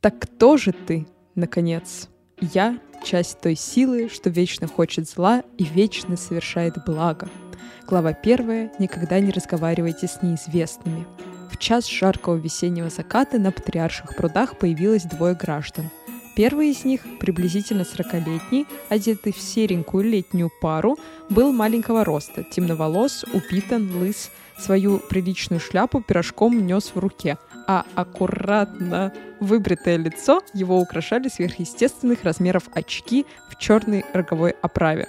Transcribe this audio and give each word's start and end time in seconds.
Так 0.00 0.20
кто 0.20 0.56
же 0.56 0.72
ты, 0.72 1.06
наконец? 1.34 2.08
Я— 2.40 2.78
часть 3.04 3.40
той 3.40 3.56
силы, 3.56 4.08
что 4.08 4.30
вечно 4.30 4.68
хочет 4.68 5.08
зла 5.08 5.42
и 5.56 5.64
вечно 5.64 6.16
совершает 6.16 6.74
благо. 6.86 7.28
Глава 7.84 8.12
первая. 8.12 8.70
Никогда 8.78 9.18
не 9.18 9.32
разговаривайте 9.32 10.06
с 10.06 10.22
неизвестными. 10.22 11.04
В 11.50 11.56
час 11.56 11.88
жаркого 11.88 12.36
весеннего 12.36 12.90
заката 12.90 13.38
на 13.38 13.50
Патриарших 13.50 14.14
прудах 14.14 14.56
появилось 14.56 15.02
двое 15.02 15.34
граждан. 15.34 15.86
Первый 16.38 16.70
из 16.70 16.84
них, 16.84 17.00
приблизительно 17.18 17.82
40-летний, 17.82 18.64
одетый 18.88 19.32
в 19.32 19.40
серенькую 19.40 20.04
летнюю 20.04 20.52
пару, 20.60 20.96
был 21.28 21.50
маленького 21.52 22.04
роста, 22.04 22.44
темноволос, 22.44 23.24
упитан, 23.32 23.90
лыс, 23.96 24.30
свою 24.56 25.00
приличную 25.00 25.58
шляпу 25.58 26.00
пирожком 26.00 26.64
нес 26.64 26.92
в 26.94 26.98
руке— 27.00 27.38
а 27.66 27.84
аккуратно 27.96 29.12
выбритое 29.40 29.98
лицо 29.98 30.42
его 30.54 30.78
украшали 30.78 31.28
сверхъестественных 31.28 32.22
размеров 32.24 32.62
очки 32.72 33.26
в 33.50 33.58
черной 33.58 34.06
роговой 34.14 34.52
оправе. 34.62 35.06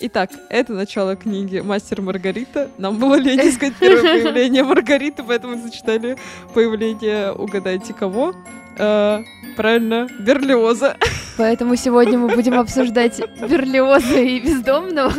Итак, 0.00 0.30
это 0.48 0.74
начало 0.74 1.16
книги 1.16 1.58
«Мастер 1.58 2.02
Маргарита». 2.02 2.70
Нам 2.78 2.98
было 2.98 3.16
лень 3.16 3.40
искать 3.48 3.74
первое 3.80 4.22
появление 4.22 4.62
Маргариты, 4.62 5.24
поэтому 5.24 5.60
зачитали 5.60 6.16
появление 6.54 7.32
«Угадайте 7.32 7.92
кого?» 7.94 8.32
Э, 8.78 9.24
Правильно, 9.56 10.08
Берлиоза. 10.20 10.96
Поэтому 11.36 11.76
сегодня 11.76 12.18
мы 12.18 12.34
будем 12.34 12.58
обсуждать 12.58 13.20
Берлиоза 13.40 14.20
и 14.20 14.40
Бездомного. 14.40 15.12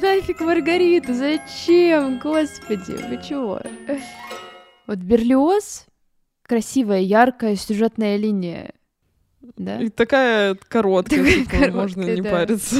Нафиг 0.00 0.40
Маргариту, 0.40 1.14
зачем? 1.14 2.18
Господи, 2.18 2.92
вы 3.08 3.20
чего? 3.22 3.60
Вот 4.86 4.98
Берлиоз 4.98 5.86
красивая, 6.42 7.00
яркая 7.00 7.56
сюжетная 7.56 8.16
линия. 8.16 8.72
Да? 9.56 9.80
И 9.80 9.88
такая 9.88 10.56
короткая, 10.68 11.18
такая 11.18 11.34
типа, 11.34 11.50
короткая 11.50 11.72
можно 11.72 12.02
не 12.02 12.20
да. 12.22 12.30
париться. 12.30 12.76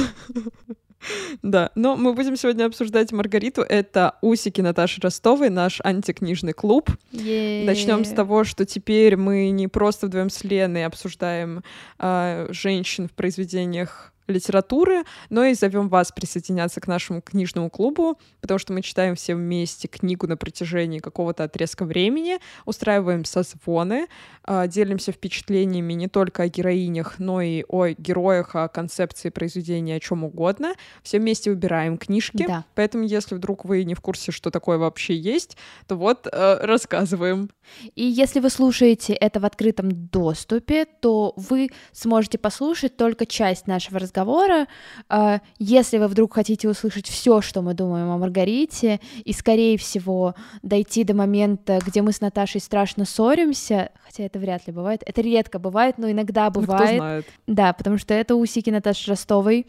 Да, 1.41 1.71
но 1.75 1.95
мы 1.95 2.13
будем 2.13 2.35
сегодня 2.35 2.65
обсуждать 2.65 3.11
Маргариту. 3.11 3.61
Это 3.61 4.15
усики 4.21 4.61
Наташи 4.61 5.01
Ростовой, 5.01 5.49
наш 5.49 5.79
антикнижный 5.83 6.53
клуб. 6.53 6.89
Начнем 7.11 8.05
с 8.05 8.09
того, 8.09 8.43
что 8.43 8.65
теперь 8.65 9.15
мы 9.15 9.49
не 9.49 9.67
просто 9.67 10.07
вдвоем 10.07 10.29
с 10.29 10.43
Леной 10.43 10.85
обсуждаем 10.85 11.63
э, 11.99 12.47
женщин 12.51 13.07
в 13.07 13.11
произведениях 13.11 14.13
литературы, 14.27 15.03
но 15.29 15.45
и 15.45 15.53
зовем 15.53 15.89
вас 15.89 16.11
присоединяться 16.11 16.81
к 16.81 16.87
нашему 16.87 17.21
книжному 17.21 17.69
клубу, 17.69 18.17
потому 18.41 18.57
что 18.57 18.73
мы 18.73 18.81
читаем 18.81 19.15
все 19.15 19.35
вместе 19.35 19.87
книгу 19.87 20.27
на 20.27 20.37
протяжении 20.37 20.99
какого-то 20.99 21.43
отрезка 21.43 21.85
времени, 21.85 22.39
устраиваем 22.65 23.25
созвоны, 23.25 24.07
а, 24.43 24.67
делимся 24.67 25.11
впечатлениями 25.11 25.93
не 25.93 26.07
только 26.07 26.43
о 26.43 26.47
героинях, 26.47 27.19
но 27.19 27.41
и 27.41 27.63
о 27.67 27.89
героях, 27.89 28.55
о 28.55 28.67
концепции 28.67 29.29
произведения, 29.29 29.95
о 29.95 29.99
чем 29.99 30.23
угодно. 30.23 30.73
Все 31.03 31.19
вместе 31.19 31.51
выбираем 31.51 31.97
книжки, 31.97 32.45
да. 32.47 32.65
поэтому 32.75 33.03
если 33.03 33.35
вдруг 33.35 33.65
вы 33.65 33.83
не 33.83 33.93
в 33.93 34.01
курсе, 34.01 34.31
что 34.31 34.49
такое 34.49 34.77
вообще 34.77 35.15
есть, 35.15 35.57
то 35.87 35.95
вот 35.95 36.27
э, 36.31 36.57
рассказываем. 36.61 37.49
И 37.95 38.03
если 38.03 38.39
вы 38.39 38.49
слушаете 38.49 39.13
это 39.13 39.39
в 39.39 39.45
открытом 39.45 39.91
доступе, 39.91 40.85
то 40.85 41.33
вы 41.35 41.69
сможете 41.91 42.37
послушать 42.37 42.97
только 42.97 43.25
часть 43.25 43.67
нашего 43.67 43.99
разговора 43.99 44.14
разговора. 44.15 44.67
А, 45.09 45.39
если 45.59 45.97
вы 45.97 46.07
вдруг 46.07 46.33
хотите 46.33 46.69
услышать 46.69 47.07
все, 47.07 47.41
что 47.41 47.61
мы 47.61 47.73
думаем 47.73 48.09
о 48.09 48.17
Маргарите, 48.17 48.99
и, 49.23 49.33
скорее 49.33 49.77
всего, 49.77 50.35
дойти 50.61 51.03
до 51.03 51.13
момента, 51.13 51.79
где 51.85 52.01
мы 52.01 52.11
с 52.11 52.21
Наташей 52.21 52.61
страшно 52.61 53.05
ссоримся, 53.05 53.91
хотя 54.03 54.23
это 54.23 54.39
вряд 54.39 54.67
ли 54.67 54.73
бывает, 54.73 55.03
это 55.05 55.21
редко 55.21 55.59
бывает, 55.59 55.97
но 55.97 56.09
иногда 56.09 56.49
бывает. 56.49 56.79
Ну, 56.79 56.85
кто 56.85 56.95
знает. 56.95 57.25
Да, 57.47 57.73
потому 57.73 57.97
что 57.97 58.13
это 58.13 58.35
усики 58.35 58.69
Наташи 58.69 59.09
Ростовой, 59.09 59.67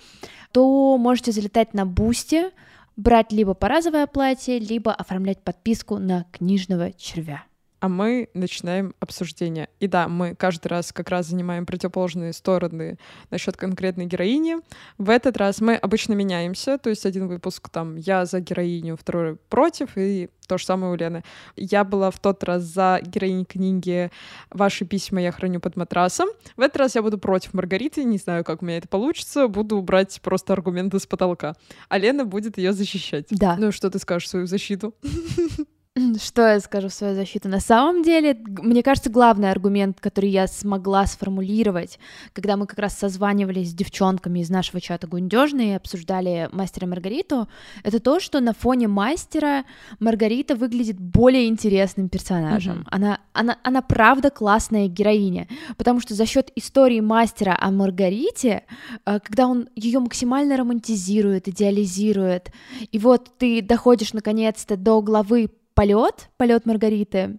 то 0.53 0.97
можете 0.97 1.33
залетать 1.33 1.75
на 1.75 1.85
Бусти, 1.85 2.51
брать 2.97 3.33
либо 3.33 3.55
по 3.55 3.66
разовой 3.66 4.07
оплате, 4.07 4.59
либо 4.59 4.93
оформлять 4.93 5.43
подписку 5.43 5.99
на 5.99 6.25
книжного 6.33 6.93
червя 6.93 7.45
а 7.87 7.89
мы 7.89 8.29
начинаем 8.35 8.95
обсуждение. 8.99 9.69
И 9.79 9.87
да, 9.87 10.09
мы 10.09 10.35
каждый 10.35 10.67
раз 10.67 10.93
как 10.93 11.09
раз 11.09 11.27
занимаем 11.27 11.67
противоположные 11.67 12.33
стороны 12.33 12.99
насчет 13.31 13.57
конкретной 13.57 14.07
героини. 14.07 14.57
В 14.99 15.09
этот 15.09 15.37
раз 15.37 15.61
мы 15.61 15.77
обычно 15.77 16.15
меняемся, 16.15 16.79
то 16.79 16.91
есть 16.91 17.07
один 17.07 17.29
выпуск 17.29 17.69
там 17.69 17.95
я 17.95 18.25
за 18.25 18.41
героиню, 18.41 18.97
второй 18.97 19.37
против, 19.37 19.91
и 19.95 20.29
то 20.49 20.59
же 20.59 20.65
самое 20.65 20.93
у 20.93 20.97
Лены. 20.97 21.23
Я 21.55 21.85
была 21.85 22.11
в 22.11 22.19
тот 22.19 22.43
раз 22.43 22.65
за 22.65 23.01
героиней 23.05 23.45
книги 23.45 24.11
«Ваши 24.51 24.85
письма 24.85 25.21
я 25.21 25.31
храню 25.31 25.61
под 25.61 25.77
матрасом». 25.77 26.29
В 26.57 26.63
этот 26.63 26.79
раз 26.79 26.97
я 26.97 27.03
буду 27.03 27.19
против 27.19 27.55
Маргариты, 27.55 28.03
не 28.03 28.19
знаю, 28.19 28.43
как 28.43 28.63
у 28.63 28.67
меня 28.67 28.79
это 28.79 28.89
получится, 28.89 29.47
буду 29.47 29.81
брать 29.81 30.21
просто 30.23 30.55
аргументы 30.55 30.99
с 30.99 31.07
потолка. 31.07 31.55
А 31.89 31.99
Лена 31.99 32.25
будет 32.25 32.59
ее 32.59 32.73
защищать. 32.73 33.27
Да. 33.31 33.57
Ну, 33.57 33.71
что 33.71 33.91
ты 33.91 34.01
скажешь 34.01 34.29
свою 34.29 34.47
защиту? 34.47 34.93
Что 36.23 36.49
я 36.49 36.61
скажу 36.61 36.89
в 36.89 36.93
свою 36.93 37.15
защиту? 37.15 37.49
На 37.49 37.61
самом 37.61 38.03
деле, 38.03 38.37
мне 38.47 38.83
кажется, 38.83 39.11
главный 39.11 39.51
аргумент, 39.51 40.01
который 40.01 40.31
я 40.31 40.47
смогла 40.47 41.07
сформулировать, 41.07 41.99
когда 42.33 42.57
мы 42.57 42.67
как 42.67 42.79
раз 42.79 42.99
созванивались 42.99 43.71
с 43.71 43.75
девчонками 43.75 44.41
из 44.41 44.51
нашего 44.51 44.81
чата 44.81 45.07
Гундежны 45.07 45.71
и 45.71 45.75
обсуждали 45.75 46.49
мастера 46.53 46.87
Маргариту, 46.87 47.49
это 47.83 48.01
то, 48.01 48.21
что 48.21 48.41
на 48.41 48.53
фоне 48.53 48.89
мастера 48.89 49.65
Маргарита 49.99 50.55
выглядит 50.55 51.01
более 51.01 51.49
интересным 51.49 52.09
персонажем. 52.09 52.79
Mm-hmm. 52.79 52.89
Она, 52.91 53.21
она, 53.33 53.59
она 53.63 53.83
правда 53.83 54.31
классная 54.31 54.89
героиня, 54.89 55.49
потому 55.77 56.01
что 56.01 56.15
за 56.15 56.27
счет 56.27 56.51
истории 56.57 57.01
мастера 57.01 57.57
о 57.59 57.71
Маргарите, 57.71 58.65
э, 59.05 59.21
когда 59.21 59.47
он 59.47 59.69
ее 59.75 60.01
максимально 60.01 60.57
романтизирует, 60.57 61.49
идеализирует, 61.49 62.51
и 62.93 62.99
вот 62.99 63.31
ты 63.39 63.63
доходишь 63.63 64.13
наконец-то 64.13 64.77
до 64.77 65.01
главы 65.01 65.51
полет, 65.77 66.31
полет 66.39 66.67
Маргариты, 66.67 67.39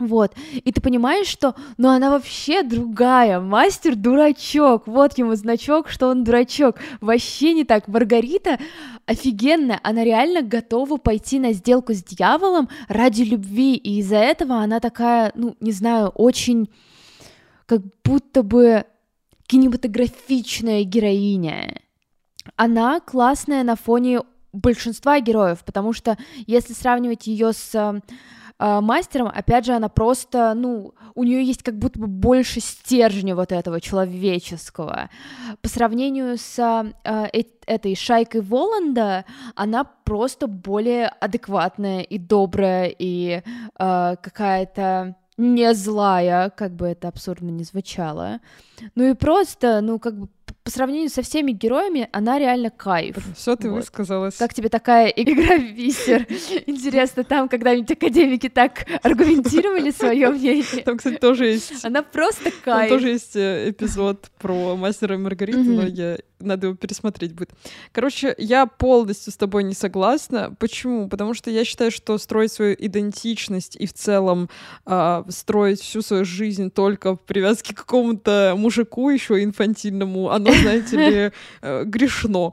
вот, 0.00 0.32
и 0.52 0.72
ты 0.72 0.80
понимаешь, 0.80 1.26
что, 1.26 1.54
ну, 1.76 1.88
она 1.88 2.10
вообще 2.10 2.62
другая, 2.62 3.40
мастер 3.40 3.96
дурачок, 3.96 4.86
вот 4.86 5.18
ему 5.18 5.34
значок, 5.34 5.88
что 5.88 6.08
он 6.08 6.24
дурачок, 6.24 6.76
вообще 7.00 7.52
не 7.52 7.64
так, 7.64 7.88
Маргарита 7.88 8.58
офигенная, 9.06 9.80
она 9.82 10.04
реально 10.04 10.42
готова 10.42 10.98
пойти 10.98 11.38
на 11.38 11.52
сделку 11.52 11.94
с 11.94 12.02
дьяволом 12.02 12.68
ради 12.88 13.22
любви, 13.22 13.74
и 13.74 13.98
из-за 13.98 14.18
этого 14.18 14.56
она 14.56 14.80
такая, 14.80 15.32
ну, 15.34 15.56
не 15.60 15.72
знаю, 15.72 16.08
очень, 16.08 16.70
как 17.66 17.82
будто 18.04 18.42
бы 18.42 18.84
кинематографичная 19.46 20.84
героиня. 20.84 21.80
Она 22.56 23.00
классная 23.00 23.64
на 23.64 23.76
фоне 23.76 24.20
большинства 24.52 25.20
героев, 25.20 25.64
потому 25.64 25.92
что 25.92 26.16
если 26.46 26.72
сравнивать 26.72 27.26
ее 27.26 27.52
с 27.52 27.74
э, 27.74 28.80
мастером, 28.80 29.28
опять 29.28 29.66
же, 29.66 29.72
она 29.72 29.88
просто, 29.88 30.54
ну, 30.54 30.94
у 31.14 31.24
нее 31.24 31.44
есть 31.44 31.62
как 31.62 31.78
будто 31.78 31.98
бы 31.98 32.06
больше 32.06 32.60
стержня 32.60 33.34
вот 33.34 33.52
этого 33.52 33.80
человеческого. 33.80 35.10
По 35.60 35.68
сравнению 35.68 36.38
с 36.38 36.58
э, 37.04 37.42
этой 37.66 37.94
шайкой 37.94 38.40
Воланда, 38.40 39.24
она 39.54 39.84
просто 39.84 40.46
более 40.46 41.08
адекватная 41.08 42.00
и 42.00 42.18
добрая, 42.18 42.92
и 42.98 43.42
э, 43.42 44.16
какая-то 44.22 45.16
не 45.36 45.72
злая, 45.72 46.50
как 46.50 46.74
бы 46.74 46.88
это 46.88 47.08
абсурдно 47.08 47.50
не 47.50 47.62
звучало. 47.62 48.40
Ну 48.96 49.04
и 49.04 49.14
просто, 49.14 49.80
ну, 49.80 49.98
как 50.00 50.18
бы 50.18 50.28
по 50.68 50.72
сравнению 50.72 51.08
со 51.08 51.22
всеми 51.22 51.52
героями, 51.52 52.10
она 52.12 52.38
реально 52.38 52.68
кайф. 52.68 53.16
Все 53.34 53.56
ты 53.56 53.70
вот. 53.70 53.76
высказалась. 53.76 54.34
Как 54.34 54.52
тебе 54.52 54.68
такая 54.68 55.06
игра 55.08 55.56
в 55.56 55.74
бисер? 55.74 56.26
Интересно, 56.66 57.24
там 57.24 57.48
когда-нибудь 57.48 57.90
академики 57.90 58.50
так 58.50 58.84
аргументировали 59.02 59.90
свое 59.90 60.28
мнение? 60.28 60.82
Там, 60.84 60.98
кстати, 60.98 61.16
тоже 61.16 61.46
есть... 61.46 61.82
Она 61.86 62.02
просто 62.02 62.50
кайф. 62.50 62.90
Там 62.90 62.98
тоже 62.98 63.08
есть 63.08 63.34
э, 63.34 63.70
эпизод 63.70 64.30
про 64.38 64.76
мастера 64.76 65.14
и 65.14 65.18
Маргариту, 65.18 65.64
но 65.64 65.86
я 65.86 66.18
надо 66.40 66.68
его 66.68 66.76
пересмотреть 66.76 67.34
будет. 67.34 67.50
Короче, 67.92 68.34
я 68.38 68.66
полностью 68.66 69.32
с 69.32 69.36
тобой 69.36 69.64
не 69.64 69.74
согласна. 69.74 70.54
Почему? 70.58 71.08
Потому 71.08 71.34
что 71.34 71.50
я 71.50 71.64
считаю, 71.64 71.90
что 71.90 72.18
строить 72.18 72.52
свою 72.52 72.74
идентичность 72.78 73.76
и 73.76 73.86
в 73.86 73.92
целом 73.92 74.48
э, 74.86 75.24
строить 75.28 75.80
всю 75.80 76.02
свою 76.02 76.24
жизнь 76.24 76.70
только 76.70 77.14
в 77.16 77.20
привязке 77.20 77.74
к 77.74 77.78
какому-то 77.78 78.54
мужику 78.56 79.10
еще 79.10 79.42
инфантильному, 79.42 80.30
оно, 80.30 80.52
знаете 80.52 80.96
ли, 80.96 81.32
э, 81.62 81.84
грешно 81.84 82.52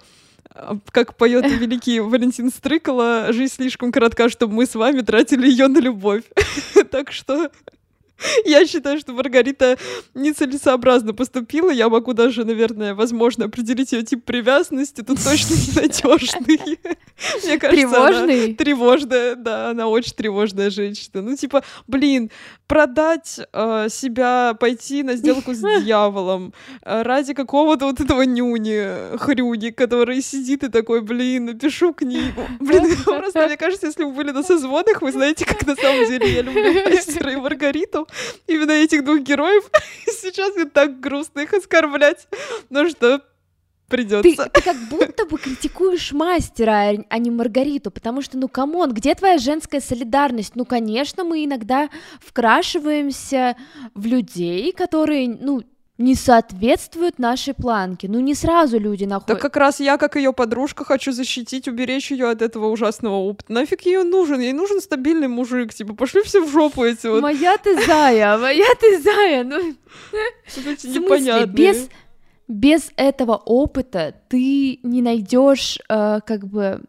как 0.91 1.17
поет 1.17 1.45
великий 1.45 1.99
Валентин 1.99 2.49
Стрыкало, 2.49 3.27
жизнь 3.31 3.55
слишком 3.55 3.91
коротка, 3.91 4.29
чтобы 4.29 4.53
мы 4.53 4.65
с 4.65 4.75
вами 4.75 5.01
тратили 5.01 5.49
ее 5.49 5.67
на 5.67 5.79
любовь. 5.79 6.23
так 6.91 7.11
что 7.11 7.51
Я 8.45 8.65
считаю, 8.65 8.99
что 8.99 9.13
Маргарита 9.13 9.77
нецелесообразно 10.13 11.13
поступила. 11.13 11.69
Я 11.69 11.89
могу 11.89 12.13
даже, 12.13 12.45
наверное, 12.45 12.93
возможно, 12.93 13.45
определить 13.45 13.91
ее 13.91 14.03
тип 14.03 14.23
привязанности. 14.23 15.01
Тут 15.01 15.23
точно 15.23 15.53
ненадежный. 15.53 16.59
Мне 17.43 17.57
кажется, 17.57 17.69
Тревожный? 17.69 18.45
Она 18.45 18.55
тревожная, 18.55 19.35
да, 19.35 19.69
она 19.69 19.87
очень 19.87 20.13
тревожная 20.13 20.69
женщина. 20.69 21.21
Ну, 21.21 21.35
типа, 21.35 21.63
блин, 21.87 22.31
продать 22.67 23.39
э, 23.53 23.87
себя, 23.89 24.55
пойти 24.59 25.03
на 25.03 25.15
сделку 25.15 25.53
с 25.53 25.59
дьяволом 25.83 26.53
э, 26.83 27.01
ради 27.03 27.33
какого-то 27.33 27.85
вот 27.85 27.99
этого 27.99 28.23
нюни, 28.23 29.17
хрюни, 29.17 29.69
который 29.69 30.21
сидит 30.21 30.63
и 30.63 30.69
такой, 30.69 31.01
блин, 31.01 31.45
напишу 31.45 31.93
книгу. 31.93 32.41
Блин, 32.59 32.95
просто, 33.05 33.45
мне 33.45 33.57
кажется, 33.57 33.87
если 33.87 34.03
вы 34.03 34.11
были 34.11 34.31
на 34.31 34.43
созвонах, 34.43 35.01
вы 35.01 35.11
знаете, 35.11 35.45
как 35.45 35.65
на 35.65 35.75
самом 35.75 36.07
деле 36.07 36.27
я 36.31 36.41
люблю 36.41 36.73
мастера 36.89 37.31
и 37.31 37.35
Маргариту. 37.35 38.07
Именно 38.47 38.71
этих 38.71 39.03
двух 39.03 39.19
героев. 39.19 39.69
Сейчас 40.05 40.55
мне 40.55 40.65
так 40.65 40.99
грустно 40.99 41.41
их 41.41 41.53
оскорблять. 41.53 42.27
Ну 42.69 42.89
что, 42.89 43.21
придется. 43.87 44.43
Ты, 44.45 44.49
ты 44.49 44.61
как 44.61 44.77
будто 44.89 45.25
бы 45.25 45.37
критикуешь 45.37 46.11
мастера, 46.11 46.89
а- 46.91 47.05
а 47.09 47.17
не 47.17 47.31
Маргариту, 47.31 47.91
потому 47.91 48.21
что, 48.21 48.37
ну, 48.37 48.47
come 48.47 48.74
on, 48.74 48.93
где 48.93 49.13
твоя 49.15 49.37
женская 49.37 49.81
солидарность? 49.81 50.55
Ну, 50.55 50.65
конечно, 50.65 51.23
мы 51.23 51.45
иногда 51.45 51.89
вкрашиваемся 52.19 53.55
в 53.93 54.05
людей, 54.05 54.71
которые, 54.71 55.27
ну, 55.39 55.61
не 55.97 56.13
соответствуют 56.13 57.19
нашей 57.19 57.53
планке. 57.53 58.09
Ну, 58.09 58.19
не 58.19 58.35
сразу 58.35 58.77
люди 58.77 59.05
Да 59.05 59.15
находят. 59.15 59.41
как 59.41 59.55
раз 59.55 59.79
я, 59.79 59.97
как 59.97 60.17
ее 60.17 60.33
подружка, 60.33 60.83
хочу 60.83 61.13
защитить, 61.13 61.69
уберечь 61.69 62.11
ее 62.11 62.29
от 62.29 62.41
этого 62.41 62.67
ужасного 62.67 63.15
опыта. 63.15 63.53
Нафиг 63.53 63.85
ее 63.85 64.03
нужен? 64.03 64.41
Ей 64.41 64.51
нужен 64.51 64.81
стабильный 64.81 65.29
мужик. 65.29 65.73
Типа, 65.73 65.93
пошли 65.95 66.21
все 66.23 66.41
в 66.43 66.49
жопу 66.51 66.83
эти 66.83 67.07
вот, 67.07 67.21
Моя 67.21 67.57
ты 67.57 67.85
зая, 67.85 68.37
моя 68.37 68.65
ты 68.77 68.99
зая, 68.99 69.45
ну, 69.45 69.73
без, 71.45 71.87
без 72.47 72.91
этого 72.95 73.35
опыта 73.35 74.13
ты 74.27 74.79
не 74.83 75.01
найдешь 75.01 75.79
э, 75.89 76.19
как 76.25 76.47
бы 76.47 76.81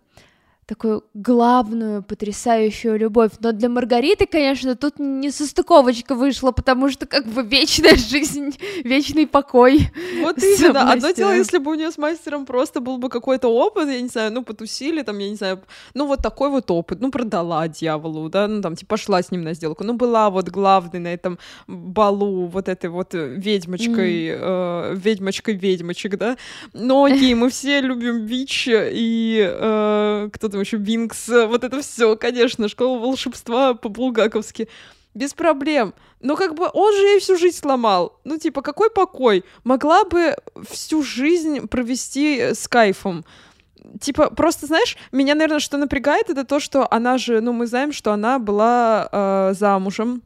такую 0.66 1.04
главную 1.14 2.02
потрясающую 2.02 2.98
любовь. 2.98 3.32
Но 3.38 3.52
для 3.52 3.68
Маргариты, 3.68 4.26
конечно, 4.26 4.74
тут 4.74 4.98
не 4.98 5.30
состыковочка 5.30 6.14
вышла, 6.14 6.50
потому 6.50 6.90
что 6.90 7.06
как 7.06 7.24
бы 7.26 7.42
вечная 7.42 7.96
жизнь, 7.96 8.56
вечный 8.82 9.26
покой. 9.28 9.90
Вот 10.20 10.38
именно. 10.42 10.92
Одно 10.92 11.12
дело, 11.12 11.32
если 11.32 11.58
бы 11.58 11.70
у 11.70 11.74
нее 11.74 11.90
с 11.92 11.98
мастером 11.98 12.46
просто 12.46 12.80
был 12.80 12.98
бы 12.98 13.08
какой-то 13.08 13.48
опыт, 13.48 13.88
я 13.88 14.00
не 14.00 14.08
знаю, 14.08 14.32
ну, 14.32 14.42
потусили, 14.42 15.02
там, 15.02 15.18
я 15.18 15.30
не 15.30 15.36
знаю, 15.36 15.60
ну, 15.94 16.06
вот 16.06 16.20
такой 16.20 16.50
вот 16.50 16.70
опыт, 16.70 17.00
ну, 17.00 17.10
продала 17.10 17.68
дьяволу, 17.68 18.28
да, 18.28 18.48
ну, 18.48 18.60
там, 18.60 18.74
типа, 18.74 18.96
пошла 18.96 19.22
с 19.22 19.30
ним 19.30 19.42
на 19.42 19.54
сделку, 19.54 19.84
ну, 19.84 19.94
была 19.94 20.30
вот 20.30 20.48
главной 20.48 20.98
на 20.98 21.14
этом 21.14 21.38
балу 21.68 22.46
вот 22.46 22.68
этой 22.68 22.90
вот 22.90 23.14
э, 23.14 23.34
ведьмочкой, 23.36 24.30
э, 24.36 24.94
ведьмочкой-ведьмочек, 24.96 26.16
да, 26.16 26.36
но 26.72 27.04
окей, 27.04 27.34
мы 27.34 27.50
все 27.50 27.80
любим 27.80 28.24
Вич 28.24 28.68
и 28.68 29.46
э, 29.48 30.28
кто 30.32 30.48
там 30.56 30.62
еще, 30.62 30.78
Винкс, 30.78 31.28
э, 31.28 31.46
вот 31.46 31.64
это 31.64 31.82
все, 31.82 32.16
конечно, 32.16 32.68
школа 32.68 32.98
волшебства 32.98 33.74
по-булгаковски. 33.74 34.68
Без 35.14 35.34
проблем. 35.34 35.94
Но 36.20 36.36
как 36.36 36.54
бы 36.54 36.68
он 36.72 36.94
же 36.94 37.02
ей 37.02 37.20
всю 37.20 37.36
жизнь 37.36 37.58
сломал. 37.58 38.18
Ну, 38.24 38.38
типа, 38.38 38.62
какой 38.62 38.90
покой? 38.90 39.44
Могла 39.64 40.04
бы 40.04 40.36
всю 40.70 41.02
жизнь 41.02 41.68
провести 41.68 42.38
э, 42.38 42.54
с 42.54 42.68
кайфом. 42.68 43.24
Типа, 44.00 44.30
просто, 44.30 44.66
знаешь, 44.66 44.96
меня, 45.12 45.34
наверное, 45.34 45.60
что 45.60 45.76
напрягает, 45.76 46.30
это 46.30 46.44
то, 46.44 46.58
что 46.58 46.86
она 46.90 47.18
же, 47.18 47.40
ну, 47.40 47.52
мы 47.52 47.66
знаем, 47.66 47.92
что 47.92 48.12
она 48.12 48.38
была 48.38 49.08
э, 49.12 49.54
замужем. 49.54 50.22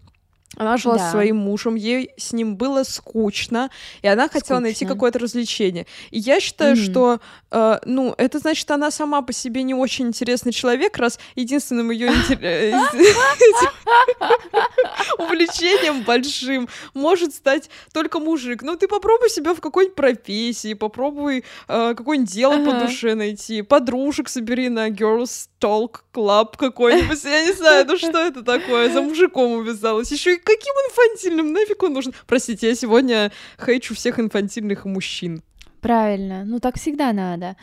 Она 0.57 0.77
жила 0.77 0.97
Да. 0.97 1.05
со 1.05 1.11
своим 1.13 1.37
мужем, 1.37 1.77
ей 1.77 2.11
с 2.17 2.33
ним 2.33 2.57
было 2.57 2.83
скучно, 2.83 3.71
и 4.03 4.09
она 4.09 4.29
хотела 4.29 4.59
найти 4.59 4.79
Скучно. 4.85 4.95
какое-то 4.95 5.19
развлечение. 5.21 5.87
И 6.11 6.19
я 6.19 6.41
считаю, 6.41 6.75
Мгм. 6.77 6.85
что, 6.85 7.21
э, 7.53 7.79
ну, 7.85 8.15
это 8.19 8.41
значит, 8.41 8.69
она 8.73 8.91
сама 8.91 9.23
по 9.23 9.33
себе 9.33 9.63
не 9.63 9.75
очень 9.75 10.09
интересный 10.09 10.53
человек, 10.53 10.97
раз 10.99 11.21
единственным 11.37 11.93
ее 11.93 12.11
увлечением 15.19 16.03
большим 16.03 16.69
может 16.95 17.35
стать 17.35 17.71
только 17.93 18.19
мужик. 18.19 18.63
Ну, 18.63 18.77
ты 18.77 18.89
попробуй 18.89 19.31
себя 19.31 19.55
в 19.55 19.61
какой-нибудь 19.61 19.95
профессии, 19.95 20.75
попробуй 20.75 21.45
э, 21.69 21.95
какое-нибудь 21.97 22.33
дело 22.33 22.65
по 22.65 22.73
душе 22.73 23.15
найти, 23.15 23.63
подружек 23.63 24.29
собери 24.29 24.69
на 24.69 24.89
Girls 24.91 25.49
Talk 25.61 26.01
Club 26.13 26.57
какой-нибудь, 26.57 27.23
я 27.25 27.47
не 27.47 27.53
знаю, 27.53 27.87
ну 27.87 27.97
что 27.97 28.19
это 28.19 28.43
такое, 28.43 28.93
за 28.93 29.03
мужиком 29.03 29.53
увязалась. 29.53 30.11
Еще 30.11 30.35
и 30.35 30.39
каким 30.45 30.75
инфантильным, 30.89 31.53
нафиг 31.53 31.83
он 31.83 31.93
нужен? 31.93 32.13
Простите, 32.27 32.69
я 32.69 32.75
сегодня 32.75 33.33
хейчу 33.65 33.95
всех 33.95 34.19
инфантильных 34.19 34.85
мужчин. 34.85 35.43
Правильно, 35.81 36.45
ну 36.45 36.61
так 36.61 36.77
всегда 36.77 37.13
надо. 37.13 37.57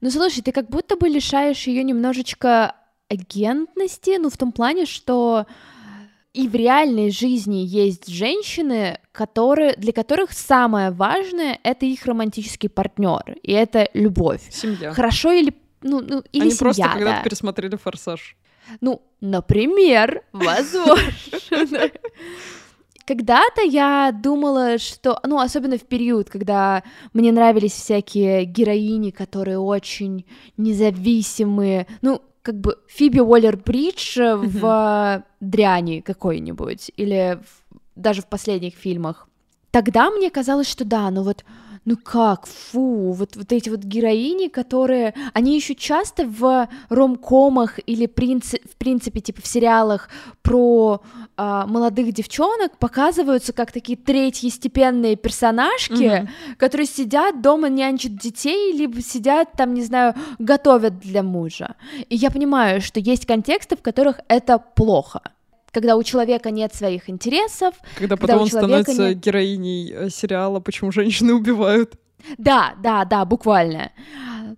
Ну 0.00 0.10
слушай, 0.10 0.42
ты 0.42 0.52
как 0.52 0.68
будто 0.68 0.96
бы 0.96 1.08
лишаешь 1.08 1.66
ее 1.66 1.84
немножечко 1.84 2.74
агентности, 3.08 4.16
ну 4.18 4.30
в 4.30 4.36
том 4.36 4.52
плане, 4.52 4.86
что 4.86 5.46
и 6.32 6.48
в 6.48 6.54
реальной 6.54 7.10
жизни 7.10 7.64
есть 7.66 8.06
женщины, 8.08 9.00
которые, 9.12 9.74
для 9.76 9.92
которых 9.92 10.32
самое 10.32 10.90
важное 10.90 11.58
это 11.62 11.86
их 11.86 12.06
романтический 12.06 12.68
партнер, 12.68 13.36
и 13.42 13.52
это 13.52 13.88
любовь. 13.94 14.42
Семья. 14.50 14.92
Хорошо 14.92 15.32
или 15.32 15.52
ну, 15.82 16.00
ну 16.00 16.22
или 16.32 16.42
Они 16.42 16.50
семья, 16.50 16.58
просто 16.58 16.82
когда-то 16.82 17.16
да. 17.18 17.22
пересмотрели 17.22 17.76
«Форсаж». 17.76 18.36
Ну, 18.80 19.02
например, 19.20 20.22
возможно. 20.32 21.90
Когда-то 23.06 23.62
я 23.62 24.12
думала, 24.12 24.78
что, 24.78 25.18
ну, 25.26 25.40
особенно 25.40 25.76
в 25.78 25.82
период, 25.82 26.30
когда 26.30 26.84
мне 27.12 27.32
нравились 27.32 27.72
всякие 27.72 28.44
героини, 28.44 29.10
которые 29.10 29.58
очень 29.58 30.24
независимые, 30.56 31.86
ну, 32.02 32.20
как 32.42 32.60
бы 32.60 32.78
Фиби 32.88 33.18
Уоллер-Бридж 33.18 34.36
в 34.46 35.24
«Дряни» 35.40 36.00
какой-нибудь, 36.00 36.92
или 36.96 37.38
в- 37.42 37.78
даже 37.96 38.22
в 38.22 38.26
последних 38.26 38.74
фильмах. 38.74 39.28
Тогда 39.72 40.10
мне 40.10 40.30
казалось, 40.30 40.68
что 40.70 40.84
да, 40.84 41.10
ну 41.10 41.22
вот, 41.22 41.44
ну 41.84 41.96
как, 41.96 42.46
фу, 42.46 43.12
вот, 43.12 43.36
вот 43.36 43.52
эти 43.52 43.70
вот 43.70 43.80
героини, 43.80 44.48
которые, 44.48 45.14
они 45.32 45.56
еще 45.56 45.74
часто 45.74 46.26
в 46.26 46.68
ромкомах 46.88 47.78
или 47.86 48.06
принци- 48.06 48.60
в 48.68 48.76
принципе, 48.76 49.20
типа 49.20 49.40
в 49.42 49.46
сериалах 49.46 50.08
про 50.42 51.00
а, 51.36 51.66
молодых 51.66 52.12
девчонок 52.12 52.76
показываются 52.78 53.52
как 53.52 53.72
такие 53.72 53.96
третьестепенные 53.96 55.16
персонажки, 55.16 56.28
которые 56.58 56.86
сидят 56.86 57.40
дома, 57.40 57.68
нянчат 57.68 58.16
детей, 58.16 58.72
либо 58.72 59.00
сидят 59.00 59.52
там, 59.56 59.74
не 59.74 59.82
знаю, 59.82 60.14
готовят 60.38 60.98
для 60.98 61.22
мужа. 61.22 61.76
И 62.08 62.16
я 62.16 62.30
понимаю, 62.30 62.80
что 62.80 63.00
есть 63.00 63.26
контексты, 63.26 63.76
в 63.76 63.82
которых 63.82 64.20
это 64.28 64.58
плохо. 64.58 65.22
Когда 65.72 65.96
у 65.96 66.02
человека 66.02 66.50
нет 66.50 66.74
своих 66.74 67.08
интересов, 67.08 67.74
Когда 67.96 68.16
Когда 68.16 68.16
потом 68.16 68.42
он 68.42 68.48
становится 68.48 69.08
нет- 69.08 69.20
героиней 69.20 69.92
э, 69.92 70.10
сериала 70.10 70.60
«Почему 70.60 70.92
женщины 70.92 71.32
убивают». 71.34 71.94
Да, 72.38 72.74
да, 72.82 73.04
да, 73.04 73.24
буквально. 73.24 73.92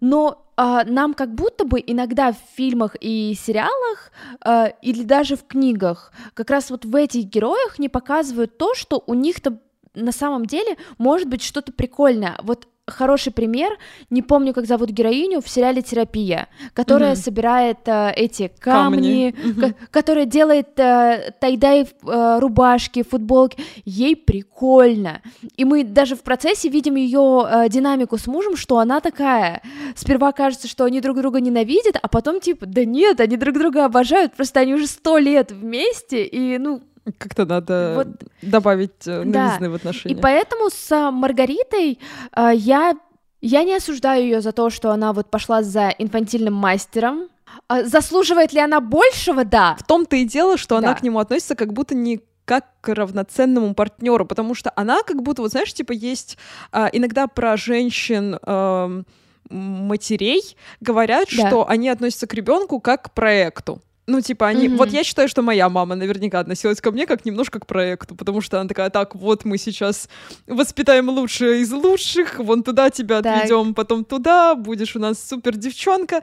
Но 0.00 0.42
а, 0.56 0.84
нам 0.84 1.14
как 1.14 1.34
будто 1.34 1.64
бы 1.64 1.82
иногда 1.84 2.32
в 2.32 2.36
фильмах 2.54 2.96
и 3.00 3.34
сериалах 3.38 4.12
а, 4.40 4.66
или 4.82 5.02
даже 5.02 5.36
в 5.36 5.44
книгах 5.46 6.12
как 6.34 6.50
раз 6.50 6.70
вот 6.70 6.84
в 6.84 6.94
этих 6.94 7.24
героях 7.24 7.78
не 7.78 7.88
показывают 7.88 8.58
то, 8.58 8.74
что 8.74 9.02
у 9.06 9.14
них-то 9.14 9.58
на 9.94 10.12
самом 10.12 10.46
деле 10.46 10.76
может 10.98 11.28
быть 11.28 11.42
что-то 11.42 11.72
прикольное. 11.72 12.38
Вот 12.42 12.68
хороший 12.92 13.32
пример, 13.32 13.78
не 14.10 14.22
помню, 14.22 14.52
как 14.52 14.66
зовут 14.66 14.90
героиню, 14.90 15.40
в 15.40 15.48
сериале 15.48 15.82
«Терапия», 15.82 16.48
которая 16.74 17.12
Мгм. 17.12 17.20
собирает 17.22 17.78
а, 17.86 18.10
эти 18.14 18.50
камни, 18.58 19.30
Камни. 19.30 19.52
ко- 19.60 19.74
которая 19.90 20.26
делает 20.26 20.78
э, 20.78 21.32
тайдай 21.40 21.82
э, 21.84 22.38
рубашки, 22.40 23.02
футболки. 23.04 23.58
Ей 23.84 24.16
прикольно. 24.16 25.22
И 25.56 25.64
мы 25.64 25.84
даже 25.84 26.16
в 26.16 26.22
процессе 26.22 26.68
видим 26.68 26.96
ее 26.96 27.46
э, 27.48 27.68
динамику 27.68 28.18
с 28.18 28.26
мужем, 28.26 28.56
что 28.56 28.78
она 28.78 29.00
такая. 29.00 29.62
Сперва 29.94 30.32
кажется, 30.32 30.66
что 30.66 30.84
они 30.84 31.00
друг 31.00 31.16
друга 31.18 31.40
ненавидят, 31.40 31.96
а 32.02 32.08
потом 32.08 32.40
типа, 32.40 32.66
да 32.66 32.84
нет, 32.84 33.20
они 33.20 33.36
друг 33.36 33.56
друга 33.56 33.84
обожают, 33.84 34.34
просто 34.34 34.58
они 34.60 34.74
уже 34.74 34.88
сто 34.88 35.18
лет 35.18 35.52
вместе, 35.52 36.24
и 36.24 36.58
ну, 36.58 36.82
Как-то 37.18 37.44
надо 37.44 37.92
Вот. 37.96 38.08
добавить 38.42 39.06
э, 39.06 39.24
Да. 39.24 39.46
новизны 39.46 39.68
в 39.70 39.72
и 39.72 39.76
отношения. 39.76 40.16
поэтому 40.16 40.70
с 40.70 40.92
а, 40.92 41.10
Маргаритой 41.10 41.98
а, 42.32 42.50
я 42.52 42.94
я 43.40 43.64
не 43.64 43.74
осуждаю 43.74 44.22
ее 44.22 44.40
за 44.40 44.52
то, 44.52 44.70
что 44.70 44.92
она 44.92 45.12
вот 45.12 45.28
пошла 45.28 45.62
за 45.64 45.88
инфантильным 45.98 46.54
мастером. 46.54 47.28
А, 47.68 47.82
заслуживает 47.82 48.52
ли 48.52 48.60
она 48.60 48.80
большего? 48.80 49.44
Да. 49.44 49.76
В 49.80 49.82
том-то 49.84 50.14
и 50.16 50.24
дело, 50.24 50.56
что 50.56 50.76
она 50.76 50.88
Да. 50.88 50.94
к 50.94 51.02
нему 51.02 51.18
относится 51.18 51.56
как 51.56 51.72
будто 51.72 51.94
не 51.96 52.20
как 52.44 52.66
к 52.80 52.94
равноценному 52.94 53.74
партнеру, 53.74 54.26
потому 54.26 54.54
что 54.54 54.72
она 54.76 55.02
как 55.02 55.22
будто, 55.22 55.42
вот 55.42 55.50
знаешь, 55.52 55.72
типа 55.72 55.92
есть 55.92 56.38
а, 56.70 56.88
иногда 56.92 57.26
про 57.26 57.56
женщин 57.56 58.38
эм, 58.46 59.06
матерей 59.48 60.56
говорят, 60.80 61.28
Да. 61.36 61.48
что 61.48 61.68
они 61.68 61.88
относятся 61.88 62.26
к 62.26 62.34
ребенку 62.34 62.80
как 62.80 63.02
к 63.02 63.10
проекту. 63.12 63.80
Ну, 64.12 64.20
типа, 64.20 64.48
они... 64.48 64.68
Мгм. 64.68 64.76
Вот 64.76 64.90
я 64.90 65.04
считаю, 65.04 65.26
что 65.28 65.40
моя 65.42 65.68
мама 65.70 65.94
наверняка 65.94 66.40
относилась 66.40 66.80
ко 66.82 66.90
мне 66.90 67.06
как 67.06 67.24
немножко 67.24 67.58
к 67.58 67.66
проекту, 67.66 68.14
потому 68.14 68.42
что 68.42 68.60
она 68.60 68.68
такая, 68.68 68.90
так, 68.90 69.14
вот 69.14 69.46
мы 69.46 69.56
сейчас 69.56 70.08
воспитаем 70.46 71.08
лучшее 71.08 71.62
из 71.62 71.72
лучших, 71.72 72.38
вон 72.38 72.62
туда 72.62 72.90
тебя 72.90 73.18
отведем, 73.18 73.72
потом 73.74 74.04
туда, 74.04 74.54
будешь 74.54 74.96
у 74.96 74.98
нас 74.98 75.28
супер 75.28 75.56
девчонка. 75.56 76.22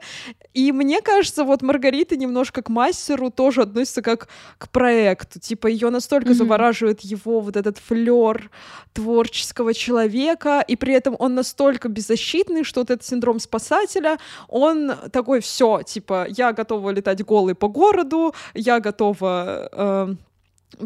И 0.54 0.70
мне 0.72 1.00
кажется, 1.02 1.42
вот 1.44 1.62
Маргарита 1.62 2.16
немножко 2.16 2.62
к 2.62 2.68
мастеру 2.68 3.30
тоже 3.30 3.62
относится 3.62 4.02
как 4.02 4.28
к 4.58 4.68
проекту. 4.68 5.40
Типа, 5.40 5.66
ее 5.66 5.90
настолько 5.90 6.28
Мгм. 6.28 6.38
завораживает 6.38 7.00
его 7.00 7.40
вот 7.40 7.56
этот 7.56 7.78
флер 7.78 8.50
творческого 8.92 9.74
человека, 9.74 10.64
и 10.68 10.76
при 10.76 10.94
этом 10.94 11.16
он 11.18 11.34
настолько 11.34 11.88
беззащитный, 11.88 12.64
что 12.64 12.80
вот 12.80 12.90
этот 12.90 13.04
синдром 13.04 13.40
спасателя, 13.40 14.18
он 14.48 14.92
такой, 15.10 15.40
все, 15.40 15.82
типа, 15.82 16.26
я 16.28 16.52
готова 16.52 16.90
летать 16.90 17.24
голый 17.24 17.54
по 17.54 17.66
городу, 17.68 17.79
я 18.54 18.80
готова 18.80 19.68
э, 19.72 20.14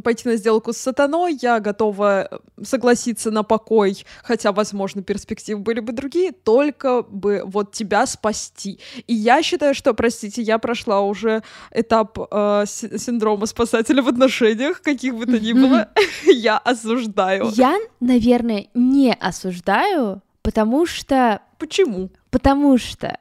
пойти 0.03 0.29
на 0.29 0.37
сделку 0.37 0.73
с 0.73 0.77
сатаной, 0.79 1.39
я 1.41 1.61
готова 1.61 2.29
э, 2.31 2.39
согласиться 2.65 3.31
на 3.31 3.43
покой, 3.43 4.05
хотя, 4.23 4.53
возможно, 4.53 5.03
перспективы 5.03 5.61
были 5.61 5.81
бы 5.81 5.93
другие, 5.93 6.33
только 6.33 7.03
бы 7.03 7.43
вот 7.45 7.73
тебя 7.73 8.07
спасти. 8.07 8.79
И 9.07 9.15
я 9.15 9.43
считаю, 9.43 9.75
что, 9.75 9.95
простите, 9.95 10.43
я 10.43 10.59
прошла 10.59 11.01
уже 11.01 11.43
этап 11.71 12.19
э, 12.19 12.65
си- 12.67 12.99
синдрома 12.99 13.47
спасателя 13.47 14.03
в 14.03 14.09
отношениях, 14.09 14.81
каких 14.81 15.15
бы 15.15 15.27
то 15.27 15.39
ни 15.39 15.53
было, 15.53 15.89
я 16.27 16.59
осуждаю. 16.59 17.51
Я, 17.55 17.79
наверное, 18.01 18.67
не 18.75 19.13
осуждаю, 19.13 20.23
потому 20.43 20.87
что 20.87 21.41
Почему? 21.59 22.11
Потому 22.31 22.77
что 22.79 23.19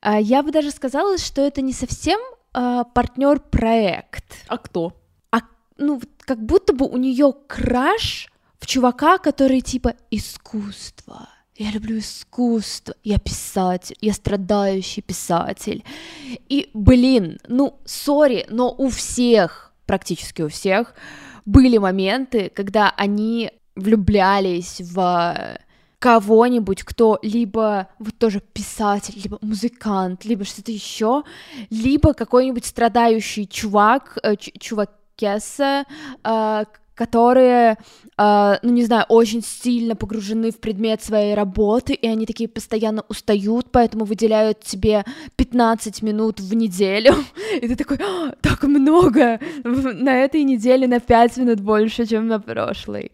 а, 0.00 0.20
я 0.20 0.42
бы 0.42 0.50
даже 0.50 0.70
сказала, 0.70 1.18
что 1.18 1.40
это 1.40 1.62
не 1.62 1.72
совсем 1.72 2.20
партнер-проект. 2.52 4.24
А 4.48 4.58
кто? 4.58 4.92
А 5.30 5.40
ну, 5.78 6.00
как 6.20 6.44
будто 6.44 6.72
бы 6.72 6.86
у 6.86 6.96
нее 6.96 7.32
краш 7.46 8.30
в 8.58 8.66
чувака, 8.66 9.18
который 9.18 9.60
типа 9.60 9.94
искусство. 10.10 11.28
Я 11.56 11.72
люблю 11.72 11.98
искусство. 11.98 12.94
Я 13.04 13.18
писатель. 13.18 13.96
Я 14.00 14.14
страдающий 14.14 15.02
писатель. 15.02 15.84
И, 16.48 16.70
блин, 16.72 17.38
ну, 17.48 17.78
сори, 17.84 18.46
но 18.48 18.74
у 18.76 18.88
всех, 18.88 19.72
практически 19.84 20.42
у 20.42 20.48
всех, 20.48 20.94
были 21.44 21.78
моменты, 21.78 22.50
когда 22.54 22.90
они 22.96 23.50
влюблялись 23.76 24.80
в 24.80 25.58
кого-нибудь, 26.00 26.82
кто 26.82 27.18
либо 27.22 27.88
вот 27.98 28.16
тоже 28.18 28.40
писатель, 28.40 29.20
либо 29.22 29.38
музыкант, 29.42 30.24
либо 30.24 30.44
что-то 30.44 30.72
еще, 30.72 31.22
либо 31.70 32.14
какой-нибудь 32.14 32.64
страдающий 32.64 33.46
чувак, 33.46 34.18
э, 34.22 34.36
ч- 34.36 34.52
чувакеса, 34.58 35.84
э, 36.24 36.64
которые, 37.00 37.78
э, 38.18 38.56
ну 38.62 38.72
не 38.72 38.84
знаю, 38.84 39.06
очень 39.08 39.42
сильно 39.42 39.96
погружены 39.96 40.50
в 40.50 40.58
предмет 40.60 41.02
своей 41.02 41.34
работы, 41.34 41.94
и 41.94 42.06
они 42.06 42.26
такие 42.26 42.46
постоянно 42.46 43.04
устают, 43.08 43.68
поэтому 43.72 44.04
выделяют 44.04 44.60
тебе 44.60 45.04
15 45.36 46.02
минут 46.02 46.40
в 46.40 46.54
неделю, 46.54 47.14
и 47.62 47.68
ты 47.68 47.74
такой, 47.74 47.96
«А, 47.96 48.34
так 48.42 48.64
много, 48.64 49.40
на 49.64 50.14
этой 50.14 50.44
неделе 50.44 50.86
на 50.86 51.00
5 51.00 51.38
минут 51.38 51.60
больше, 51.60 52.04
чем 52.04 52.26
на 52.26 52.38
прошлой. 52.38 53.12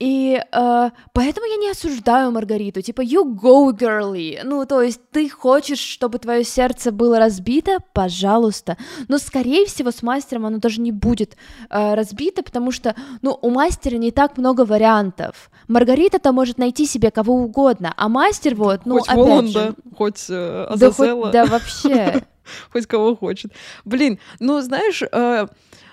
И 0.00 0.40
э, 0.40 0.90
поэтому 1.12 1.46
я 1.46 1.56
не 1.58 1.70
осуждаю 1.70 2.32
Маргариту, 2.32 2.82
типа, 2.82 3.02
you 3.02 3.22
go, 3.22 3.70
girly, 3.70 4.40
ну, 4.42 4.66
то 4.66 4.82
есть 4.82 5.00
ты 5.12 5.28
хочешь, 5.28 5.78
чтобы 5.78 6.18
твое 6.18 6.42
сердце 6.42 6.90
было 6.90 7.20
разбито, 7.20 7.78
пожалуйста, 7.92 8.76
но, 9.06 9.18
скорее 9.18 9.64
всего, 9.66 9.92
с 9.92 10.02
мастером 10.02 10.46
оно 10.46 10.58
даже 10.58 10.80
не 10.80 10.90
будет 10.90 11.36
э, 11.70 11.94
разбито, 11.94 12.42
потому 12.42 12.72
что, 12.72 12.96
ну, 13.20 13.38
у 13.40 13.50
мастера 13.50 13.96
не 13.96 14.10
так 14.10 14.36
много 14.38 14.64
вариантов. 14.64 15.50
Маргарита-то 15.68 16.32
может 16.32 16.58
найти 16.58 16.86
себе 16.86 17.10
кого 17.10 17.34
угодно, 17.34 17.92
а 17.96 18.08
мастер 18.08 18.54
вот, 18.54 18.80
ну, 18.84 18.98
хоть 18.98 19.08
опять 19.08 19.16
Воланда, 19.16 19.50
же... 19.52 19.74
хоть 19.96 20.26
э, 20.28 20.66
Да, 20.76 20.90
хоть- 20.90 20.98
Азазела. 20.98 21.30
да 21.30 21.44
вообще. 21.46 22.22
хоть 22.72 22.86
кого 22.86 23.16
хочет. 23.16 23.52
Блин, 23.84 24.18
ну 24.40 24.60
знаешь, 24.60 25.02
э, 25.02 25.46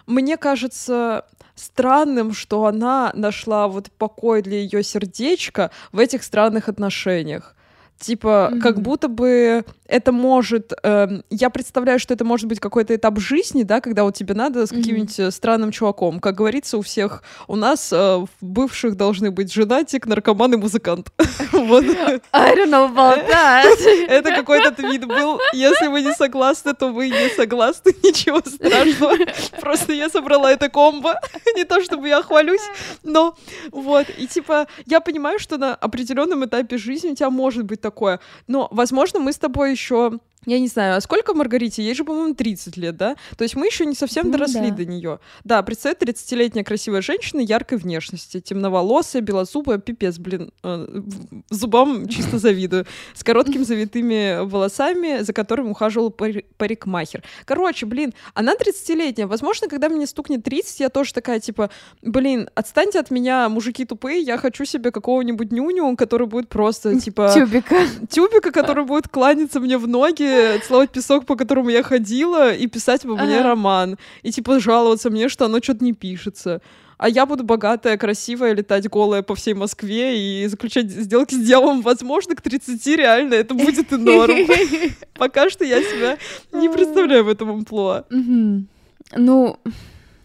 мне 0.08 0.38
кажется 0.38 1.26
странным, 1.56 2.34
что 2.34 2.66
она 2.66 3.12
нашла 3.14 3.68
вот 3.68 3.92
покой 3.92 4.42
для 4.42 4.58
ее 4.58 4.84
сердечка 4.84 5.72
в 5.92 6.00
этих 6.00 6.24
странных 6.24 6.70
отношениях. 6.70 7.56
Типа, 8.00 8.54
как 8.62 8.76
Мгм. 8.76 8.84
будто 8.84 9.08
бы 9.10 9.66
это 9.86 10.12
может... 10.12 10.72
эм, 10.84 11.24
я 11.30 11.50
представляю, 11.50 12.00
что 12.00 12.14
это 12.14 12.24
может 12.24 12.48
быть 12.48 12.60
какой-то 12.60 12.96
этап 12.96 13.20
жизни, 13.20 13.64
да, 13.64 13.82
когда 13.82 14.04
вот 14.04 14.16
тебе 14.16 14.34
надо 14.34 14.66
с 14.66 14.70
каким-нибудь 14.70 15.20
э, 15.20 15.32
странным 15.32 15.72
чуваком. 15.72 16.20
Как 16.20 16.36
говорится, 16.36 16.78
у 16.78 16.82
всех... 16.82 17.24
У 17.48 17.56
нас 17.58 17.92
э, 17.92 17.96
в 17.96 18.30
бывших 18.40 18.96
должны 18.96 19.32
быть 19.32 19.52
женатик, 19.52 20.06
наркоман 20.06 20.54
и 20.54 20.58
музыкант. 20.58 21.12
Вот. 21.70 21.86
I 22.34 22.56
don't 22.56 22.70
know 22.70 22.92
about 22.92 23.28
that. 23.28 23.66
Это 24.10 24.32
какой-то 24.32 24.72
твит 24.72 25.06
был. 25.06 25.40
Если 25.54 25.88
вы 25.88 26.02
не 26.02 26.14
согласны, 26.14 26.74
то 26.74 26.88
вы 26.88 27.10
не 27.10 27.30
согласны. 27.30 27.94
Ничего 28.04 28.40
страшного. 28.40 29.16
Просто 29.62 29.94
я 29.94 30.10
собрала 30.10 30.52
это 30.52 30.70
комбо. 30.70 31.20
Не 31.56 31.66
то 31.66 31.82
чтобы 31.84 32.08
я 32.08 32.22
хвалюсь, 32.24 32.66
но 33.04 33.36
вот. 33.72 34.08
И 34.18 34.28
типа, 34.28 34.68
я 34.86 35.00
понимаю, 35.00 35.40
что 35.40 35.58
на 35.58 35.76
определенном 35.76 36.46
этапе 36.46 36.78
жизни 36.78 37.12
у 37.12 37.16
тебя 37.16 37.30
может 37.30 37.66
быть 37.66 37.82
такое. 37.82 38.20
Но, 38.48 38.68
возможно, 38.72 39.20
мы 39.20 39.32
с 39.32 39.38
тобой 39.38 39.72
еще 39.72 40.20
я 40.46 40.60
не 40.60 40.68
знаю, 40.68 40.96
а 40.98 41.02
сколько 41.02 41.34
Маргарите? 41.34 41.84
Ей 41.84 41.94
же, 41.94 42.04
по-моему, 42.04 42.34
30 42.34 42.78
лет, 42.78 42.96
да? 42.98 43.16
То 43.38 43.44
есть 43.44 43.56
мы 43.56 43.66
еще 43.68 43.86
не 43.86 43.96
совсем 43.96 44.28
Ну 44.28 44.32
доросли 44.32 44.70
да. 44.72 44.76
до 44.78 44.86
нее. 44.86 45.20
Да, 45.44 45.62
представь, 45.64 45.98
30-летняя 45.98 46.64
красивая 46.64 47.02
женщина 47.02 47.42
яркой 47.42 47.78
внешности, 47.78 48.40
темноволосая, 48.40 49.22
белозубая, 49.22 49.78
пипец, 49.80 50.18
блин, 50.18 50.52
э, 50.64 51.02
зубам 51.50 52.08
чисто 52.08 52.38
завидую, 52.40 52.86
с 53.14 53.24
короткими 53.24 53.64
завитыми 53.64 54.46
волосами, 54.46 55.22
за 55.24 55.34
которым 55.34 55.72
ухаживал 55.72 56.10
пари- 56.10 56.46
парикмахер. 56.58 57.24
Короче, 57.46 57.86
блин, 57.86 58.14
она 58.34 58.54
30-летняя. 58.54 59.28
Возможно, 59.28 59.68
когда 59.68 59.90
мне 59.90 60.08
стукнет 60.08 60.44
30, 60.44 60.80
я 60.80 60.90
тоже 60.90 61.14
такая, 61.14 61.40
типа, 61.40 61.70
блин, 62.02 62.50
отстаньте 62.56 63.00
от 63.00 63.12
меня, 63.12 63.50
мужики 63.50 63.86
тупые, 63.86 64.22
я 64.22 64.38
хочу 64.38 64.66
себе 64.66 64.92
какого-нибудь 64.92 65.52
нюню, 65.52 65.96
который 65.98 66.28
будет 66.28 66.50
просто, 66.50 67.00
типа 67.00 67.32
Тюбика. 67.34 67.76
тюбика, 68.10 68.52
который 68.52 68.86
будет 68.86 69.08
кланяться 69.10 69.60
мне 69.60 69.78
в 69.78 69.88
ноги, 69.88 70.29
целовать 70.68 70.92
песок, 70.92 71.26
по 71.26 71.36
которому 71.36 71.70
я 71.70 71.84
ходила, 71.84 72.54
и 72.54 72.68
писать 72.68 73.06
обо 73.06 73.16
мне 73.16 73.40
Ага. 73.40 73.44
роман. 73.50 73.98
И 74.24 74.32
типа 74.32 74.60
жаловаться 74.60 75.10
мне, 75.10 75.30
что 75.30 75.46
оно 75.46 75.60
что-то 75.62 75.84
не 75.84 75.94
пишется. 75.94 76.62
А 76.98 77.08
я 77.08 77.26
буду 77.26 77.44
богатая, 77.46 77.98
красивая, 77.98 78.54
летать 78.54 78.90
голая 78.90 79.22
по 79.22 79.34
всей 79.34 79.54
Москве 79.54 80.20
и 80.44 80.48
заключать 80.48 80.90
сделки 80.92 81.34
с 81.34 81.38
дьяволом. 81.40 81.82
Возможно, 81.82 82.36
к 82.36 82.42
30 82.42 82.86
реально 82.98 83.36
это 83.36 83.54
будет 83.54 83.94
и 83.94 83.96
норм. 83.96 84.36
Пока 85.18 85.50
что 85.50 85.64
я 85.64 85.82
себя 85.82 86.18
не 86.52 86.68
представляю 86.70 87.24
в 87.24 87.30
этом 87.30 87.52
амплуа. 87.52 88.04
Ну, 89.16 89.58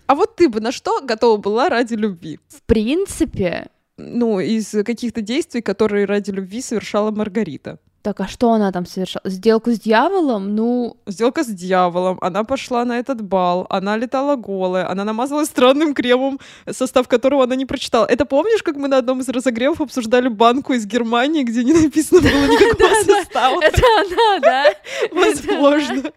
А 0.06 0.14
вот 0.14 0.36
ты 0.36 0.48
бы 0.48 0.60
на 0.60 0.72
что 0.72 1.00
готова 1.00 1.36
была 1.36 1.68
ради 1.68 1.94
любви? 1.94 2.38
в 2.48 2.62
принципе, 2.62 3.68
Ну, 3.96 4.40
из 4.40 4.70
каких-то 4.84 5.20
действий, 5.22 5.62
которые 5.62 6.06
ради 6.06 6.32
любви 6.32 6.60
совершала 6.60 7.12
Маргарита. 7.12 7.78
Так 8.04 8.20
а 8.20 8.28
что 8.28 8.52
она 8.52 8.70
там 8.70 8.84
совершала? 8.84 9.22
Сделку 9.24 9.70
с 9.70 9.80
дьяволом? 9.80 10.54
Ну, 10.54 10.98
Сделка 11.06 11.42
с 11.42 11.46
дьяволом, 11.46 12.18
она 12.20 12.44
пошла 12.44 12.84
на 12.84 12.98
этот 12.98 13.22
бал, 13.22 13.66
она 13.70 13.96
летала 13.96 14.36
голая, 14.36 14.90
она 14.90 15.04
намазалась 15.04 15.48
странным 15.48 15.94
кремом, 15.94 16.38
состав 16.70 17.08
которого 17.08 17.44
она 17.44 17.56
не 17.56 17.64
прочитала. 17.64 18.04
Это 18.04 18.26
помнишь, 18.26 18.62
как 18.62 18.76
мы 18.76 18.88
на 18.88 18.98
одном 18.98 19.20
из 19.20 19.28
разогревов 19.30 19.80
обсуждали 19.80 20.28
банку 20.28 20.74
из 20.74 20.84
Германии, 20.84 21.44
где 21.44 21.64
не 21.64 21.72
написано 21.72 22.20
было 22.20 22.46
никакого 22.46 23.20
состава? 23.20 23.62
это 23.62 23.82
она, 24.00 24.38
да? 24.40 24.64
Возможно. 25.12 26.12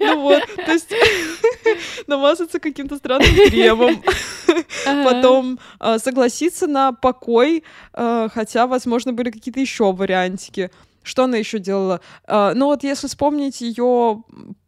Ну 0.00 0.20
вот, 0.20 0.42
то 0.54 0.70
есть 0.70 0.92
намазаться 2.06 2.60
каким-то 2.60 2.96
странным 2.96 3.34
кремом, 3.48 4.02
потом 4.84 5.58
э, 5.80 5.98
согласиться 5.98 6.66
на 6.66 6.92
покой, 6.92 7.64
э, 7.94 8.28
хотя, 8.34 8.66
возможно, 8.66 9.14
были 9.14 9.30
какие-то 9.30 9.60
еще 9.60 9.94
вариантики. 9.94 10.70
Что 11.02 11.24
она 11.24 11.36
еще 11.36 11.58
делала? 11.58 12.00
Э, 12.26 12.52
ну 12.54 12.66
вот 12.66 12.82
если 12.84 13.06
вспомнить 13.08 13.60
ее, 13.60 14.22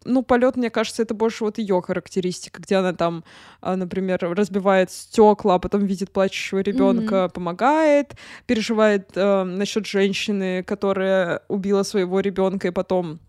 ну 0.05 0.23
полет, 0.23 0.57
мне 0.57 0.71
кажется, 0.71 1.03
это 1.03 1.15
больше 1.15 1.45
вот 1.45 1.59
ее 1.59 1.81
характеристика, 1.83 2.61
где 2.61 2.77
она 2.77 2.93
там, 2.93 3.25
э, 3.63 3.75
например, 3.75 4.19
разбивает 4.21 4.91
стекла, 4.91 5.55
а 5.55 5.59
потом 5.59 5.85
видит 5.87 6.11
плачущего 6.13 6.59
ребенка, 6.61 7.29
помогает, 7.29 8.15
переживает 8.47 9.11
э, 9.15 9.45
насчет 9.45 9.87
женщины, 9.87 10.63
которая 10.63 11.43
убила 11.49 11.83
своего 11.83 12.21
ребенка 12.21 12.69
и 12.69 12.71
потом 12.71 13.21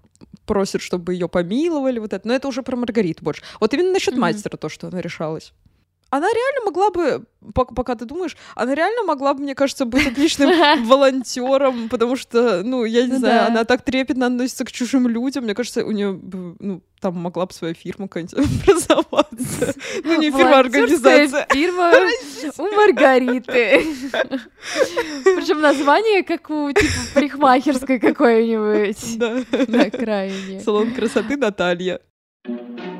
просит, 0.45 0.81
чтобы 0.81 1.13
ее 1.13 1.27
помиловали, 1.27 1.99
вот 1.99 2.13
это. 2.13 2.27
Но 2.27 2.33
это 2.33 2.47
уже 2.47 2.63
про 2.63 2.75
Маргариту 2.75 3.23
больше. 3.23 3.43
Вот 3.59 3.73
именно 3.73 3.91
насчет 3.91 4.13
Мгм. 4.13 4.21
мастера 4.21 4.57
то, 4.57 4.69
что 4.69 4.87
она 4.87 5.01
решалась. 5.01 5.53
Она 6.15 6.27
реально 6.27 6.65
могла 6.65 6.89
бы, 6.91 7.25
пока 7.53 7.95
ты 7.95 8.05
думаешь, 8.05 8.37
она 8.55 8.73
реально 8.73 9.03
могла 9.03 9.33
бы, 9.33 9.43
мне 9.43 9.55
кажется, 9.55 9.85
быть 9.85 10.07
отличным 10.07 10.49
волонтером, 10.87 11.89
потому 11.89 12.15
что, 12.15 12.63
ну, 12.63 12.85
я 12.85 13.05
не 13.05 13.13
ну, 13.13 13.19
знаю, 13.19 13.47
она 13.47 13.65
так 13.65 13.81
трепетно 13.81 14.27
относится 14.27 14.63
к 14.65 14.71
чужим 14.71 15.07
людям. 15.07 15.43
Мне 15.43 15.53
кажется, 15.53 15.85
у 15.85 15.91
нее, 15.91 16.19
ну, 16.59 16.81
там 17.01 17.15
могла 17.15 17.45
бы 17.45 17.53
своя 17.53 17.73
фирма 17.73 18.07
какая-нибудь 18.07 18.33
образоваться. 18.65 19.75
Ну, 20.03 20.19
не 20.19 20.31
фирма, 20.31 20.57
а 20.57 20.59
организация. 20.59 21.47
фирма 21.51 21.91
у 22.57 22.63
Маргариты. 22.75 23.85
Причем 25.23 25.61
название 25.61 26.23
как 26.23 26.49
у, 26.49 26.71
типа, 26.71 26.93
парикмахерской 27.13 27.99
какой-нибудь. 27.99 29.17
Да. 29.17 29.43
На 29.67 29.83
окраине. 29.83 30.61
Салон 30.61 30.91
красоты 30.93 31.35
Наталья. 31.35 31.99
thank 32.47 32.79
you 32.79 32.94